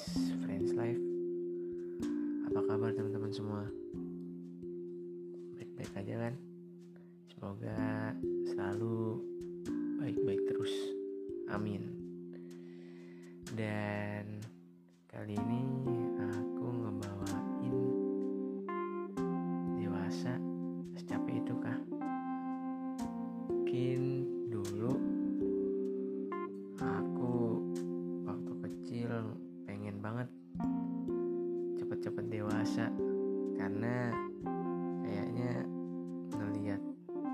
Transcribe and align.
podcast 0.00 0.32
Friends 0.40 0.72
Life 0.72 1.02
Apa 2.48 2.60
kabar 2.64 2.90
teman-teman 2.96 3.32
semua? 3.36 3.68
Baik-baik 5.60 5.92
aja 5.92 6.14
kan? 6.16 6.34
Semoga 7.28 7.80
selalu 8.48 9.20
baik-baik 10.00 10.42
terus 10.48 10.72
Amin 11.52 11.84
Dan 13.52 14.40
kali 15.12 15.36
ini 15.36 15.99
karena 33.80 34.12
kayaknya 35.00 35.52
ngelihat 36.36 36.82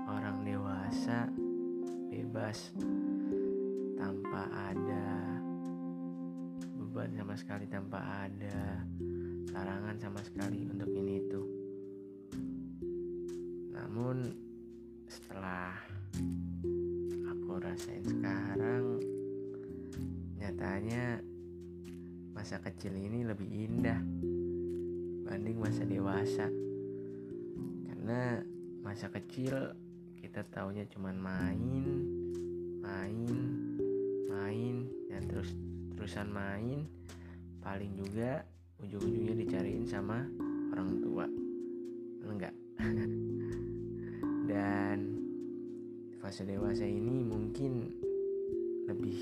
orang 0.07 0.47
dewasa 0.47 1.27
bebas 2.07 2.71
tanpa 3.99 4.47
ada 4.55 5.11
beban 6.79 7.11
sama 7.19 7.35
sekali 7.35 7.67
tanpa 7.67 7.99
ada 7.99 8.79
larangan 9.51 9.99
sama 9.99 10.23
sekali 10.23 10.63
untuk 10.71 10.87
ini 10.95 11.19
itu. 11.19 11.43
Namun 13.75 14.31
setelah 15.11 15.75
aku 17.27 17.59
rasain 17.59 18.07
sekarang 18.07 19.03
nyatanya 20.39 21.19
masa 22.31 22.55
kecil 22.63 22.95
ini 22.95 23.27
lebih 23.27 23.51
indah 23.51 23.99
banding 25.37 25.61
masa 25.61 25.85
dewasa. 25.85 26.49
Karena 27.85 28.41
masa 28.81 29.05
kecil 29.13 29.53
kita 30.17 30.41
taunya 30.49 30.81
cuman 30.89 31.13
main 31.13 31.85
main 32.81 33.37
main 34.33 34.75
dan 35.05 35.21
terus 35.29 35.53
terusan 35.93 36.33
main. 36.33 36.89
Paling 37.61 37.93
juga 37.93 38.41
ujung-ujungnya 38.81 39.37
dicariin 39.37 39.85
sama 39.85 40.25
orang 40.73 41.05
tua. 41.05 41.29
Enggak 42.25 42.57
dan 44.49 45.21
fase 46.17 46.49
dewasa 46.49 46.89
ini 46.89 47.21
mungkin 47.21 47.93
lebih 48.89 49.21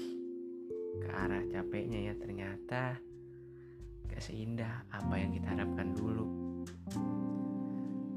ke 1.03 1.11
arah 1.11 1.43
capeknya 1.51 2.07
ya 2.07 2.13
ternyata 2.15 3.03
gak 4.15 4.31
seindah 4.31 4.79
apa 4.95 5.19
yang 5.19 5.35
kita 5.35 5.51
harapkan 5.51 5.91
dulu. 5.91 6.23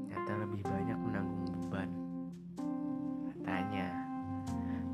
Ternyata 0.07 0.31
lebih 0.47 0.63
banyak 0.63 0.95
menanggung 0.95 1.51
beban. 1.51 1.89
Katanya 3.27 3.87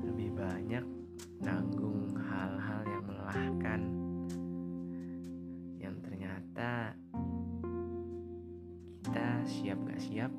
lebih 0.02 0.34
banyak 0.34 0.82
nanggung 1.46 2.10
hal-hal 2.18 2.82
yang 2.90 3.04
melelahkan. 3.06 3.82
Yang 5.78 5.96
ternyata 6.10 6.98
kita 9.06 9.28
siap 9.46 9.78
gak 9.86 10.02
siap 10.02 10.34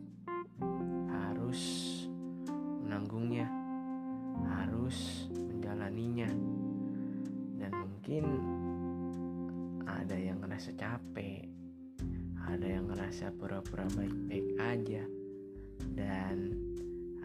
ngerasa 10.56 10.72
capek. 10.80 11.44
Ada 12.48 12.64
yang 12.64 12.89
ngerasa 12.89 13.28
pura-pura 13.36 13.84
baik-baik 13.92 14.56
aja. 14.56 15.05
Dan 15.92 16.56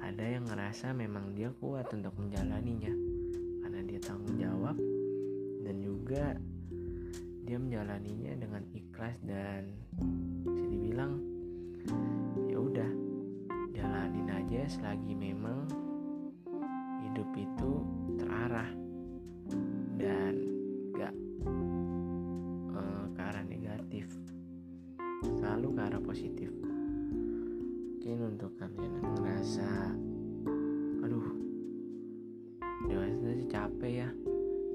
ada 0.03 0.19
yang 0.19 0.43
ngerasa 0.51 0.91
memang 0.91 1.31
dia 1.31 1.47
kuat 1.63 1.87
untuk 1.95 2.11
menjalaninya. 2.19 2.91
Karena 3.63 3.87
dia 3.87 4.03
tanggung 4.03 4.35
jawab. 4.35 4.75
Dan 5.63 5.79
juga 5.79 6.35
dia 7.47 7.55
menjalaninya 7.55 8.35
dengan 8.35 8.67
ikhlas 8.75 9.15
dan 9.23 9.79
bisa 10.43 10.67
dibilang 10.67 11.23
ya 12.51 12.59
udah 12.59 12.91
jalanin 13.71 14.27
aja 14.27 14.67
selagi 14.67 15.15
memang 15.15 15.71
hidup 17.07 17.31
itu 17.39 17.71
terarah 18.19 18.67
dan 19.95 20.35
gak 20.99 21.15
negatif. 23.51 24.07
Selalu 25.37 25.67
ke 25.75 25.81
arah 25.83 26.01
positif. 26.01 26.49
Mungkin 26.55 28.17
untuk 28.33 28.55
kalian 28.57 28.91
yang 28.97 29.11
ngerasa 29.19 29.69
aduh 31.03 31.27
dewasa 32.87 33.27
sih 33.35 33.49
capek 33.51 33.93
ya. 34.07 34.09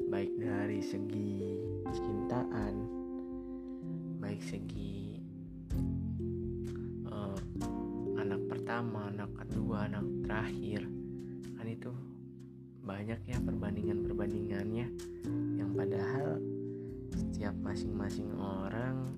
Baik 0.06 0.32
dari 0.38 0.78
segi 0.84 1.58
cintaan 1.90 2.74
baik 4.22 4.42
segi 4.42 5.18
uh, 7.10 7.38
anak 8.18 8.42
pertama 8.46 9.10
anak 9.10 9.30
kedua 9.34 9.86
anak 9.90 10.06
terakhir 10.26 10.82
kan 11.58 11.66
itu 11.66 11.90
banyak 12.86 13.18
ya 13.26 13.38
perbandingan-perbandingannya. 13.42 14.86
Yang 15.58 15.70
padahal 15.74 16.38
setiap 17.36 17.52
masing-masing 17.60 18.32
orang 18.40 19.12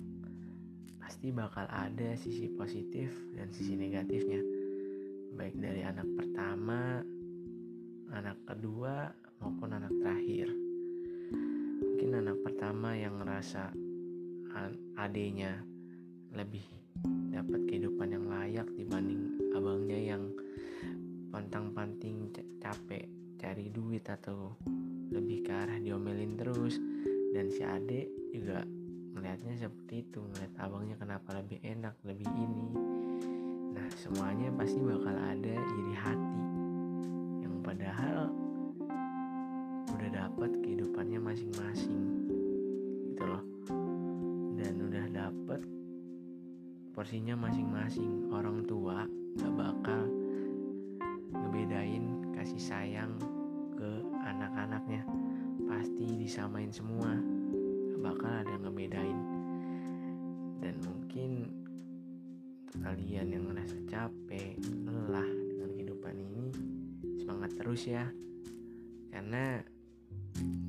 pasti 0.99 1.31
bakal 1.31 1.63
ada 1.71 2.19
sisi 2.19 2.51
positif 2.51 3.15
dan 3.31 3.47
sisi 3.47 3.79
negatifnya. 3.79 4.43
Baik 5.39 5.55
dari 5.55 5.87
anak 5.87 6.03
pertama 6.19 6.99
anak 8.11 8.35
kedua 8.43 9.07
maupun 9.39 9.71
anak 9.71 9.95
terakhir. 10.03 10.51
Mungkin 11.79 12.19
anak 12.19 12.43
pertama 12.43 12.91
yang 12.91 13.23
ngerasa 13.23 13.71
adenya 14.99 15.55
lebih 16.35 16.67
dapat 17.31 17.71
kehidupan 17.71 18.19
yang 18.19 18.27
layak 18.27 18.67
dibanding 18.75 19.39
abangnya 19.55 19.95
yang 19.95 20.27
pantang-panting 21.31 22.35
capek 22.59 23.07
cari 23.39 23.71
duit 23.71 24.03
atau 24.11 24.59
lebih 25.07 25.47
ke 25.47 25.55
arah 25.55 25.79
diomelin 25.79 26.35
terus 26.35 26.75
si 27.59 27.67
adek 27.67 28.07
juga 28.31 28.63
melihatnya 29.11 29.51
seperti 29.59 30.07
itu 30.07 30.23
melihat 30.31 30.63
abangnya 30.63 30.95
kenapa 30.95 31.35
lebih 31.35 31.59
enak 31.59 31.91
lebih 32.07 32.23
ini. 32.31 32.71
Nah 33.75 33.83
semuanya 33.99 34.47
pasti 34.55 34.79
bakal 34.79 35.11
ada 35.11 35.59
iri 35.59 35.91
hati 35.91 36.39
yang 37.43 37.59
padahal 37.59 38.31
udah 39.91 40.07
dapat 40.07 40.55
kehidupannya 40.63 41.19
masing-masing 41.19 42.03
gitu 43.11 43.27
loh. 43.27 43.43
Dan 44.55 44.79
udah 44.79 45.05
dapat 45.11 45.59
porsinya 46.95 47.35
masing-masing. 47.35 48.31
Orang 48.31 48.63
tua 48.71 49.03
gak 49.35 49.51
bakal 49.59 50.07
ngebedain 51.35 52.23
kasih 52.39 52.63
sayang 52.63 53.19
ke 53.75 53.99
anak-anaknya. 54.23 55.03
Pasti 55.67 56.15
disamain 56.15 56.71
semua 56.71 57.38
bakal 57.99 58.31
ada 58.31 58.49
yang 58.49 58.63
ngebedain. 58.67 59.19
Dan 60.59 60.75
mungkin 60.83 61.31
kalian 62.79 63.27
yang 63.31 63.43
ngerasa 63.51 63.77
capek 63.87 64.55
lelah 64.87 65.27
dengan 65.27 65.69
kehidupan 65.75 66.15
ini 66.15 66.45
semangat 67.19 67.51
terus 67.59 67.83
ya. 67.87 68.07
Karena 69.09 69.59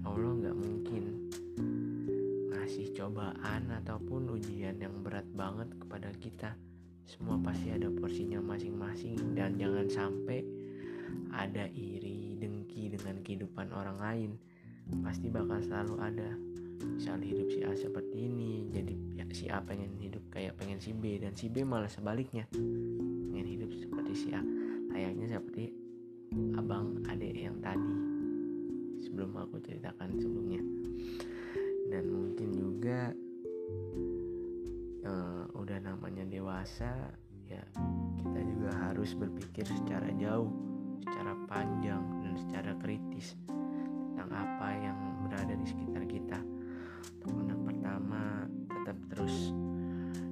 Allah 0.02 0.32
gak 0.42 0.56
mungkin 0.58 1.04
ngasih 2.50 2.94
cobaan 2.94 3.70
ataupun 3.82 4.34
ujian 4.34 4.78
yang 4.78 4.94
berat 5.02 5.26
banget 5.34 5.70
kepada 5.78 6.10
kita. 6.18 6.50
Semua 7.06 7.34
pasti 7.42 7.74
ada 7.74 7.90
porsinya 7.90 8.38
masing-masing 8.38 9.34
dan 9.34 9.58
jangan 9.58 9.86
sampai 9.90 10.46
ada 11.34 11.66
iri 11.74 12.38
dengki 12.38 12.90
dengan 12.94 13.18
kehidupan 13.22 13.74
orang 13.74 13.98
lain. 13.98 14.30
Pasti 15.02 15.30
bakal 15.30 15.62
selalu 15.62 15.94
ada 15.98 16.30
misal 16.84 17.20
hidup 17.20 17.48
si 17.52 17.60
A 17.64 17.72
seperti 17.76 18.28
ini 18.28 18.68
jadi 18.70 18.94
ya, 19.18 19.24
si 19.34 19.46
A 19.50 19.58
pengen 19.60 19.92
hidup 19.98 20.22
kayak 20.30 20.56
pengen 20.56 20.78
si 20.78 20.94
B 20.94 21.18
dan 21.18 21.34
si 21.34 21.50
B 21.50 21.66
malah 21.66 21.90
sebaliknya. 21.90 22.46
Pengen 23.30 23.46
hidup 23.46 23.70
seperti 23.74 24.12
si 24.14 24.28
A. 24.32 24.42
Layaknya 24.90 25.38
seperti 25.38 25.74
abang 26.54 27.02
adik 27.10 27.34
yang 27.34 27.58
tadi 27.58 27.94
sebelum 29.02 29.34
aku 29.38 29.58
ceritakan 29.62 30.14
sebelumnya. 30.18 30.62
Dan 31.90 32.04
mungkin 32.06 32.48
juga 32.54 33.10
uh, 35.04 35.44
udah 35.58 35.78
namanya 35.82 36.22
dewasa 36.26 37.10
ya 37.50 37.62
kita 38.14 38.40
juga 38.46 38.70
harus 38.78 39.10
berpikir 39.18 39.66
secara 39.66 40.06
jauh 40.14 40.54
secara 41.02 41.34
panjang 41.50 42.02
dan 42.22 42.34
secara 42.38 42.72
kritis 42.78 43.34
tentang 44.14 44.30
apa 44.30 44.68
yang 44.78 44.98
berada 45.26 45.54
di 45.58 45.66
sekitar 45.66 46.04
kita 46.06 46.38
Tongkonan 47.18 47.60
pertama 47.66 48.22
tetap 48.70 48.96
terus 49.10 49.50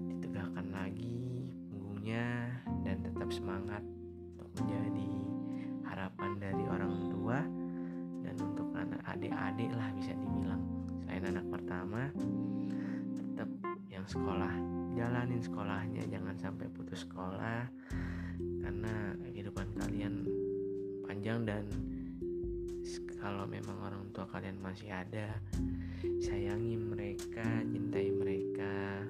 ditegakkan 0.07 0.71
lagi 0.71 1.51
punggungnya 1.75 2.55
dan 2.87 3.03
tetap 3.03 3.29
semangat 3.35 3.83
untuk 4.39 4.51
menjadi 4.63 5.11
harapan 5.83 6.31
dari 6.39 6.65
orang 6.71 6.95
tua 7.11 7.39
dan 8.23 8.37
untuk 8.39 8.71
anak 8.79 9.03
adik-adik 9.11 9.75
lah 9.75 9.91
bisa 9.99 10.15
dibilang. 10.15 10.63
Selain 11.03 11.25
anak 11.35 11.47
pertama 11.51 12.07
tetap 13.19 13.51
yang 13.91 14.07
sekolah 14.07 14.55
jalanin 14.95 15.43
sekolahnya 15.43 16.03
jangan 16.11 16.35
sampai 16.39 16.67
putus 16.75 17.07
sekolah 17.07 17.71
karena 18.39 19.15
kehidupan 19.23 19.67
kalian 19.79 20.27
panjang 21.07 21.47
dan 21.47 21.65
kalau 23.19 23.45
memang 23.47 23.79
orang 23.83 24.03
tua 24.15 24.27
kalian 24.31 24.59
masih 24.63 24.91
ada 24.91 25.39
sayangi 26.23 26.79
mereka 26.79 27.47
cintai 27.67 28.15
mereka. 28.15 29.03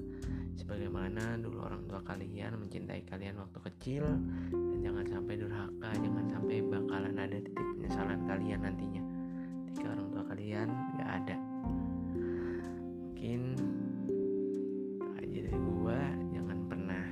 Sebagaimana 0.56 1.38
dulu 1.38 1.62
orang 1.62 1.84
tua 1.86 2.00
kalian 2.02 2.58
mencintai 2.58 3.04
kalian 3.06 3.38
waktu 3.38 3.58
kecil 3.72 4.04
dan 4.50 4.78
jangan 4.82 5.06
sampai 5.06 5.34
durhaka 5.38 5.90
jangan 5.96 6.24
sampai 6.32 6.56
bakalan 6.66 7.14
ada 7.14 7.36
titik 7.38 7.66
penyesalan 7.76 8.20
kalian 8.26 8.60
nantinya. 8.64 9.02
Ketika 9.70 9.86
orang 9.94 10.08
tua 10.12 10.24
kalian 10.32 10.68
gak 10.98 11.10
ada. 11.22 11.36
Mungkin 13.04 13.40
aja 15.14 15.38
dari 15.44 15.60
gua. 15.60 16.00
Jangan 16.32 16.58
pernah 16.66 17.04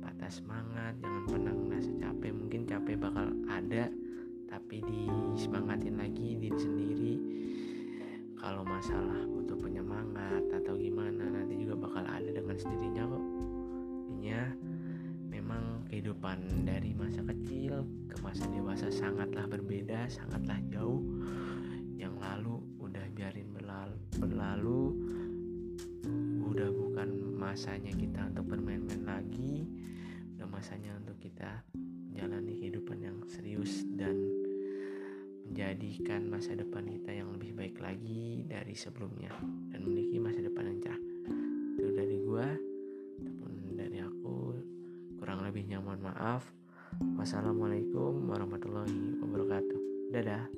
patah 0.00 0.30
semangat 0.30 0.92
jangan 1.02 1.22
pernah 1.26 1.52
ngerasa 1.54 1.92
capek. 1.98 2.32
Mungkin 2.32 2.60
capek 2.70 2.96
bakal 3.02 3.26
ada 3.50 3.90
tapi 4.46 4.80
disemangatin 4.80 5.98
lagi 5.98 6.38
diri 6.38 6.56
sendiri 6.56 7.14
kalau 8.46 8.62
masalah 8.62 9.26
butuh 9.26 9.58
penyemangat 9.58 10.46
atau 10.54 10.78
gimana 10.78 11.26
nanti 11.34 11.58
juga 11.58 11.82
bakal 11.82 12.06
ada 12.06 12.30
dengan 12.30 12.54
sendirinya 12.54 13.02
kok. 13.10 13.24
Intinya 14.06 14.42
memang 15.26 15.62
kehidupan 15.90 16.62
dari 16.62 16.94
masa 16.94 17.26
kecil 17.26 17.82
ke 18.06 18.14
masa 18.22 18.46
dewasa 18.46 18.86
sangatlah 18.86 19.50
berbeda 19.50 20.06
sangatlah 20.06 20.62
jauh. 20.70 21.02
Yang 21.98 22.14
lalu 22.22 22.62
udah 22.78 23.02
biarin 23.18 23.50
berlalu 24.14 24.94
udah 26.46 26.70
bukan 26.70 27.34
masanya 27.34 27.90
kita 27.98 28.30
untuk 28.30 28.46
bermain-main 28.54 29.02
lagi. 29.02 29.66
Udah 30.38 30.46
masanya 30.46 30.94
untuk 31.02 31.18
kita 31.18 31.66
menjalani 32.14 32.54
kehidupan 32.62 33.02
yang 33.02 33.18
serius 33.26 33.82
dan 33.98 34.14
menjadikan 35.76 36.24
masa 36.32 36.56
depan 36.56 36.88
kita 36.88 37.12
yang 37.12 37.36
lebih 37.36 37.52
baik 37.52 37.76
lagi 37.84 38.48
dari 38.48 38.72
sebelumnya 38.72 39.28
dan 39.68 39.84
memiliki 39.84 40.16
masa 40.16 40.40
depan 40.40 40.72
yang 40.72 40.80
cerah. 40.80 41.02
Itu 41.76 41.92
dari 41.92 42.16
gua 42.24 42.48
ataupun 43.20 43.76
dari 43.76 44.00
aku. 44.00 44.56
Kurang 45.20 45.44
lebihnya 45.44 45.84
mohon 45.84 46.00
maaf. 46.00 46.48
Wassalamualaikum 47.20 48.24
warahmatullahi 48.24 49.20
wabarakatuh. 49.20 49.80
Dadah 50.16 50.48